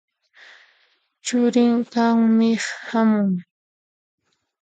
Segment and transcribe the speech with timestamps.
[1.25, 3.31] Churin k'amiq hamun.